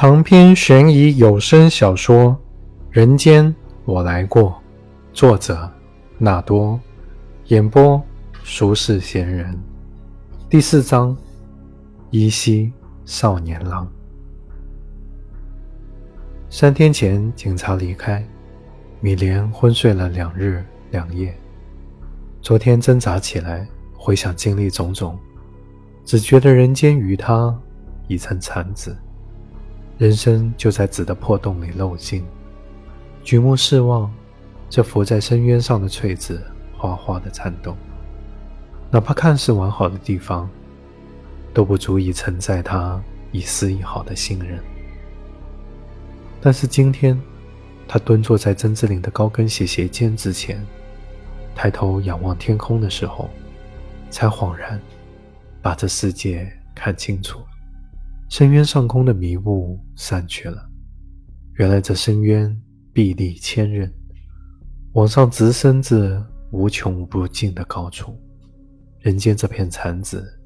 [0.00, 2.26] 长篇悬疑有声小说
[2.88, 3.52] 《人间
[3.84, 4.50] 我来过》，
[5.12, 5.68] 作者
[6.18, 6.78] 纳多，
[7.46, 8.00] 演播
[8.44, 9.58] 俗世闲人，
[10.48, 11.16] 第四章：
[12.10, 12.72] 依稀
[13.04, 13.90] 少年郎。
[16.48, 18.24] 三天前，警察离开，
[19.00, 21.36] 米莲昏睡了两日两夜。
[22.40, 25.18] 昨天挣扎起来，回想经历种种，
[26.04, 27.52] 只觉得人间与他
[28.06, 28.96] 已成残子。
[29.98, 32.24] 人生就在纸的破洞里漏尽，
[33.24, 34.08] 举目四望，
[34.70, 36.40] 这浮在深渊上的翠子
[36.76, 37.76] 哗哗的颤动。
[38.92, 40.48] 哪怕看似完好的地方，
[41.52, 44.62] 都不足以承载他一丝一毫的信任。
[46.40, 47.20] 但是今天，
[47.88, 50.64] 他蹲坐在曾志林的高跟鞋鞋尖之前，
[51.56, 53.28] 抬头仰望天空的时候，
[54.10, 54.80] 才恍然
[55.60, 57.40] 把这世界看清楚。
[58.28, 60.68] 深渊上空的迷雾散去了，
[61.54, 62.54] 原来这深渊
[62.92, 63.90] 壁立千仞，
[64.92, 68.20] 往上直升至无穷无尽的高处。
[69.00, 70.38] 人间这片残子，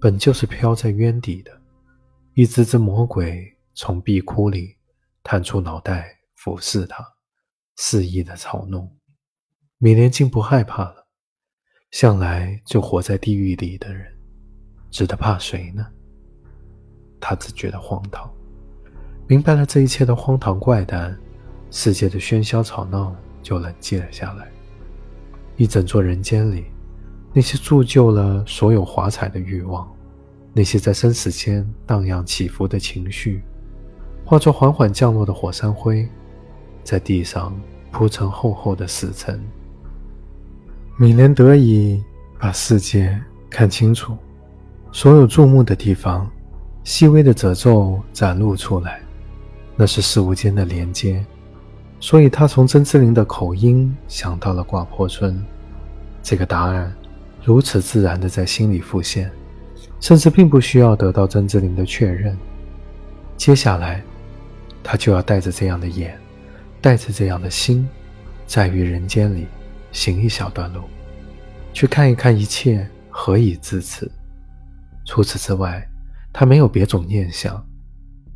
[0.00, 1.52] 本就是飘在渊底的。
[2.34, 4.74] 一只只魔鬼从壁窟里
[5.22, 7.06] 探出脑袋，俯视他，
[7.76, 8.90] 肆意的嘲弄。
[9.78, 11.06] 米莲竟不害怕了。
[11.92, 14.10] 向来就活在地狱里的人，
[14.90, 15.86] 值得怕谁呢？
[17.24, 18.28] 他只觉得荒唐，
[19.28, 21.16] 明白了这一切的荒唐怪诞，
[21.70, 23.14] 世界的喧嚣吵闹
[23.44, 24.50] 就冷静了下来。
[25.56, 26.64] 一整座人间里，
[27.32, 29.88] 那些铸就了所有华彩的欲望，
[30.52, 33.40] 那些在生死间荡漾起伏的情绪，
[34.24, 36.08] 化作缓缓降落的火山灰，
[36.82, 37.56] 在地上
[37.92, 39.40] 铺成厚厚的死层。
[40.98, 42.02] 米莲得以
[42.40, 43.16] 把世界
[43.48, 44.16] 看清楚，
[44.90, 46.28] 所有注目的地方。
[46.84, 49.00] 细微的褶皱展露出来，
[49.76, 51.24] 那是事物间的连接。
[52.00, 55.40] 所以他从曾志林的口音想到了挂破村。
[56.20, 56.92] 这个答案
[57.44, 59.30] 如此自然地在心里浮现，
[60.00, 62.36] 甚至并不需要得到曾志林的确认。
[63.36, 64.02] 接下来，
[64.82, 66.18] 他就要带着这样的眼，
[66.80, 67.88] 带着这样的心，
[68.44, 69.46] 在于人间里
[69.92, 70.80] 行一小段路，
[71.72, 74.10] 去看一看一切何以至此。
[75.04, 75.88] 除此之外。
[76.32, 77.64] 他没有别种念想，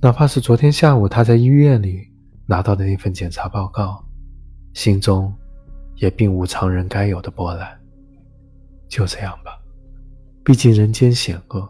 [0.00, 2.06] 哪怕是昨天下午他在医院里
[2.46, 4.04] 拿到的那份检查报告，
[4.74, 5.34] 心中
[5.96, 7.80] 也并无常人该有的波澜。
[8.88, 9.58] 就这样吧，
[10.44, 11.68] 毕竟人间险恶。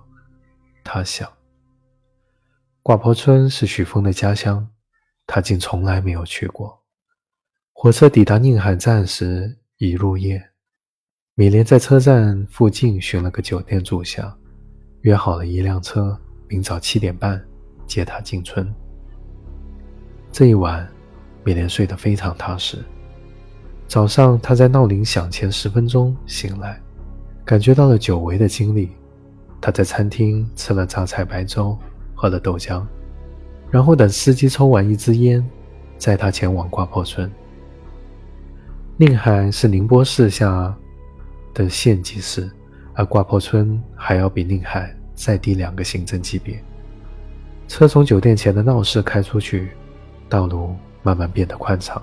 [0.85, 1.31] 他想，
[2.83, 4.69] 挂坡村是许峰的家乡，
[5.27, 6.83] 他竟从来没有去过。
[7.73, 10.51] 火车抵达宁海站时已入夜，
[11.35, 14.37] 米莲在车站附近寻了个酒店住下。
[15.09, 16.15] 约好了一辆车，
[16.49, 17.43] 明早七点半
[17.87, 18.71] 接他进村。
[20.31, 20.87] 这一晚，
[21.43, 22.85] 米莲睡得非常踏实。
[23.87, 26.79] 早上，他在闹铃响前十分钟醒来，
[27.43, 28.91] 感觉到了久违的精力。
[29.63, 31.75] 他在餐厅吃了榨菜白粥，
[32.15, 32.85] 喝了豆浆，
[33.71, 35.43] 然后等司机抽完一支烟，
[35.97, 37.33] 载他前往挂破村。
[38.99, 40.77] 宁海是宁波市下
[41.55, 42.51] 的县级市。
[42.95, 46.63] 而挂破村还要比宁海再低两个行政级别。
[47.67, 49.71] 车从酒店前的闹市开出去，
[50.29, 52.01] 道路慢慢变得宽敞，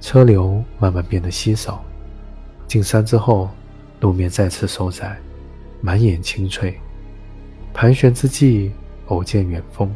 [0.00, 1.84] 车流慢慢变得稀少。
[2.66, 3.50] 进山之后，
[4.00, 5.18] 路面再次收窄，
[5.80, 6.78] 满眼青翠。
[7.74, 8.72] 盘旋之际，
[9.06, 9.92] 偶见远峰。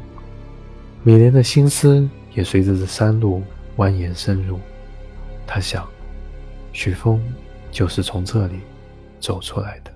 [1.05, 3.43] 米莲的心思也随着这山路
[3.77, 4.59] 蜿蜒深入。
[5.47, 5.89] 他想，
[6.73, 7.23] 许峰
[7.71, 8.61] 就是从这里
[9.21, 9.92] 走出来的。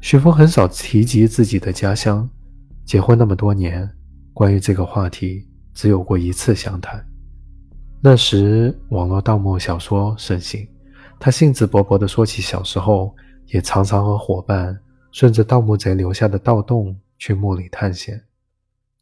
[0.00, 2.28] 许峰很少提及自己的家乡，
[2.84, 3.88] 结婚那么多年，
[4.32, 7.04] 关于这个话题只有过一次详谈。
[8.00, 10.66] 那时网络盗墓小说盛行，
[11.18, 13.14] 他兴致勃勃地说起小时候，
[13.46, 14.78] 也常常和伙伴
[15.10, 18.24] 顺着盗墓贼留下的盗洞去墓里探险。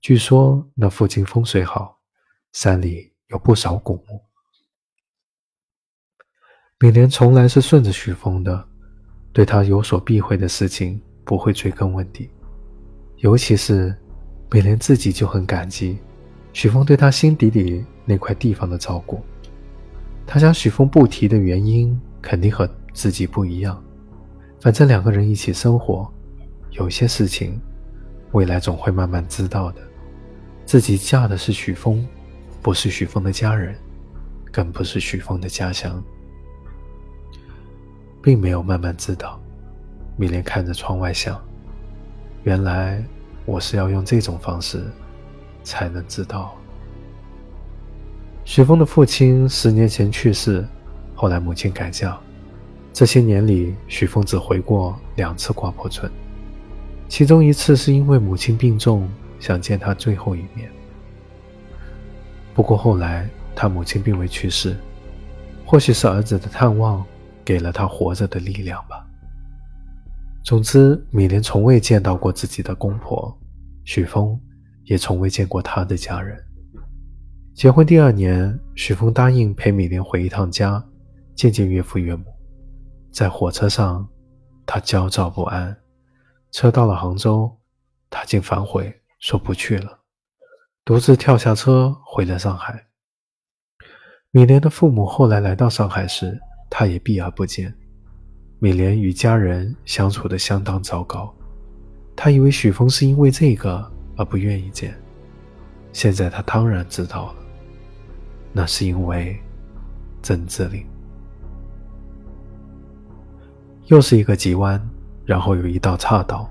[0.00, 1.98] 据说那附近风水好，
[2.52, 4.22] 山里有不少古墓。
[6.78, 8.68] 米莲从来是顺着许峰的。
[9.36, 12.30] 对他有所避讳的事情，不会追根问底。
[13.18, 13.94] 尤其是
[14.50, 15.98] 美莲自己就很感激
[16.54, 19.20] 许峰对他心底里那块地方的照顾。
[20.26, 23.78] 他想许峰不提的原因，肯定和自己不一样。
[24.58, 26.10] 反正两个人一起生活，
[26.70, 27.60] 有些事情
[28.32, 29.82] 未来总会慢慢知道的。
[30.64, 32.02] 自己嫁的是许峰，
[32.62, 33.76] 不是许峰的家人，
[34.50, 36.02] 更不是许峰的家乡。
[38.26, 39.40] 并没有慢慢知道，
[40.16, 41.40] 米莲看着窗外想：
[42.42, 43.00] 原来
[43.44, 44.82] 我是要用这种方式
[45.62, 46.52] 才能知道。
[48.44, 50.66] 许峰的父亲十年前去世，
[51.14, 52.18] 后来母亲改嫁。
[52.92, 56.10] 这些年里，许峰只回过两次挂坡村，
[57.08, 59.08] 其中一次是因为母亲病重，
[59.38, 60.68] 想见他最后一面。
[62.54, 64.76] 不过后来他母亲并未去世，
[65.64, 67.06] 或许是儿子的探望
[67.46, 69.06] 给了他活着的力量吧。
[70.44, 73.36] 总之，米莲从未见到过自己的公婆，
[73.84, 74.38] 许峰
[74.84, 76.36] 也从未见过他的家人。
[77.54, 80.84] 结婚第二年，许峰答应陪米莲回一趟家，
[81.34, 82.24] 见见岳父岳母。
[83.10, 84.06] 在火车上，
[84.66, 85.74] 他焦躁不安。
[86.52, 87.50] 车到了杭州，
[88.10, 90.00] 他竟反悔说不去了，
[90.84, 92.86] 独自跳下车回了上海。
[94.30, 97.72] 米莲的父母后来来到上海时，他也避而不见。
[98.58, 101.34] 米莲与家人相处的相当糟糕，
[102.14, 104.94] 他以为许峰是因为这个而不愿意见，
[105.92, 107.34] 现在他当然知道了。
[108.52, 109.38] 那是因为
[110.22, 110.84] 曾志林。
[113.86, 114.80] 又是一个急弯，
[115.24, 116.50] 然后有一道岔道。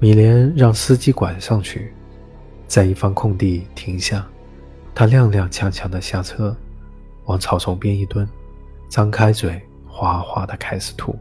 [0.00, 1.92] 米莲让司机拐上去，
[2.66, 4.26] 在一方空地停下。
[4.94, 6.56] 他踉踉跄跄地下车，
[7.26, 8.28] 往草丛边一蹲，
[8.92, 9.58] 张开嘴，
[9.88, 11.16] 哗哗的开始吐。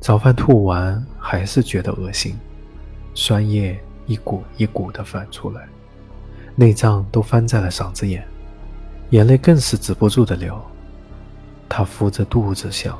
[0.00, 2.34] 早饭吐完，还是觉得恶心，
[3.12, 5.68] 酸液一股一股的反出来，
[6.54, 8.26] 内脏都翻在了嗓子眼。
[9.10, 10.58] 眼泪更是止不住的流，
[11.68, 12.98] 他扶着肚子想，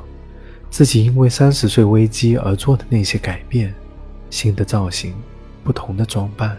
[0.69, 3.73] 自己因为三十岁危机而做的那些改变，
[4.29, 5.15] 新的造型，
[5.63, 6.55] 不同的装扮，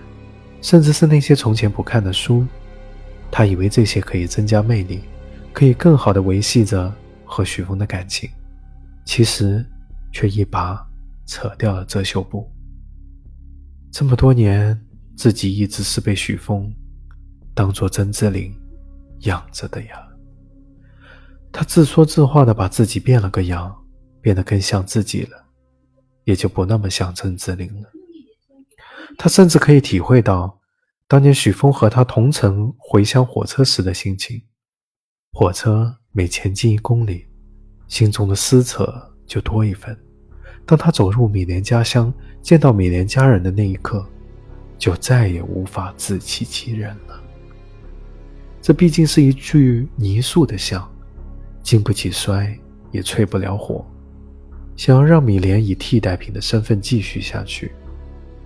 [0.60, 2.44] 甚至是那些从前不看的书，
[3.30, 5.02] 他以为这些可以增加魅力，
[5.52, 6.92] 可以更好的维系着
[7.32, 8.28] 和许峰的感情，
[9.06, 9.64] 其实
[10.12, 10.86] 却一把
[11.24, 12.46] 扯掉了遮羞布。
[13.90, 14.78] 这么多年，
[15.16, 16.70] 自己一直是被许峰
[17.54, 18.54] 当做曾志玲。
[19.20, 20.08] 养着的呀，
[21.52, 23.72] 他自说自话的把自己变了个样，
[24.20, 25.46] 变得更像自己了，
[26.24, 27.88] 也就不那么像曾志林了。
[29.16, 30.58] 他甚至可以体会到
[31.06, 34.42] 当年许峰和他同乘回乡火车时的心情。
[35.32, 37.26] 火车每前进一公里，
[37.88, 38.86] 心中的撕扯
[39.26, 39.96] 就多一分。
[40.66, 42.12] 当他走入米莲家乡，
[42.42, 44.06] 见到米莲家人的那一刻，
[44.76, 47.18] 就再也无法自欺欺人了。
[48.60, 50.86] 这毕竟是一具泥塑的像，
[51.62, 52.54] 经不起摔，
[52.90, 53.82] 也淬不了火。
[54.76, 57.72] 想要让米莲以替代品的身份继续下去，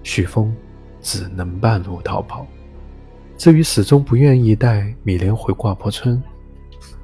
[0.05, 0.55] 许峰
[1.03, 2.47] 只能半路逃跑。
[3.37, 6.23] 至于始终不愿意带米莲回挂坡村，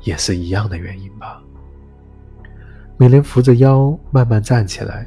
[0.02, 1.42] 也是一样的原因吧。
[2.96, 5.06] 美莲扶着腰慢慢站起来，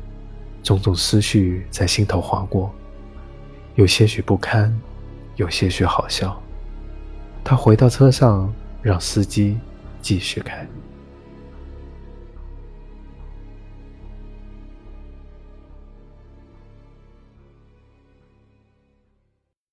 [0.61, 2.73] 种种思绪在心头划过，
[3.75, 4.75] 有些许不堪，
[5.35, 6.41] 有些许好笑。
[7.43, 9.57] 她回到车上，让司机
[10.01, 10.67] 继续开。